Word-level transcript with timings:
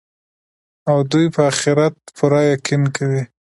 او 0.89 0.97
دوى 1.11 1.27
په 1.35 1.41
آخرت 1.51 1.95
پوره 2.15 2.41
يقين 2.53 2.83
كوي 2.95 3.23